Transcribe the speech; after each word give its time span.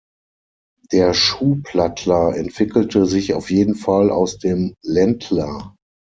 Der 0.91 1.13
Schuhplattler 1.13 2.35
entwickelte 2.35 3.05
sich 3.05 3.35
auf 3.35 3.51
jeden 3.51 3.75
Fall 3.75 4.09
aus 4.09 4.39
dem 4.39 4.73
Ländler. 4.83 5.75